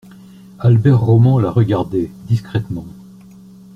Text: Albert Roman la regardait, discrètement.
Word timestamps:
Albert 0.57 0.99
Roman 0.99 1.37
la 1.39 1.51
regardait, 1.51 2.09
discrètement. 2.27 2.87